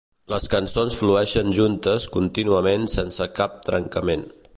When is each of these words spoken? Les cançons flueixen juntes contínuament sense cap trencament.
Les 0.33 0.45
cançons 0.51 0.95
flueixen 1.01 1.53
juntes 1.57 2.07
contínuament 2.15 2.87
sense 2.95 3.29
cap 3.41 3.61
trencament. 3.69 4.27